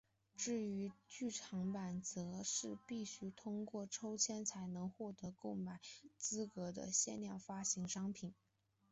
[0.35, 5.79] 至于剧场版则是必须透过抽签才能获得购买
[6.17, 8.33] 资格的限量发行商品。